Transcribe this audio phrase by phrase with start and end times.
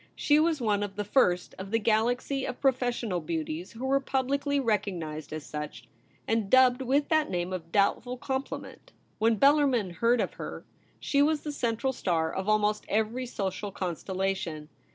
[0.15, 3.99] She was one of the first of the galaxy of pro fessional beauties who were
[3.99, 5.87] publicly recognised as such,
[6.27, 8.93] and dubbed with that name of doubt ful compliment.
[9.19, 10.65] When Bellarmin heard of her,
[10.99, 14.69] she was the central star of almost every social constellation.